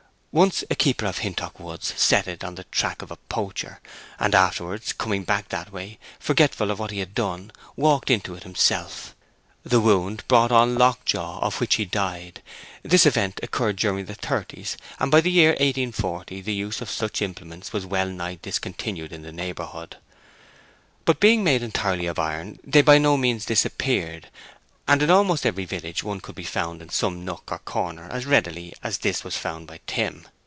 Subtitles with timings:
[0.33, 3.81] Once a keeper of Hintock woods set it on the track of a poacher,
[4.17, 8.43] and afterwards, coming back that way, forgetful of what he had done, walked into it
[8.43, 9.13] himself.
[9.63, 12.41] The wound brought on lockjaw, of which he died.
[12.81, 17.21] This event occurred during the thirties, and by the year 1840 the use of such
[17.21, 19.97] implements was well nigh discontinued in the neighborhood.
[21.03, 24.29] But being made entirely of iron, they by no means disappeared,
[24.87, 28.25] and in almost every village one could be found in some nook or corner as
[28.25, 30.27] readily as this was found by Tim.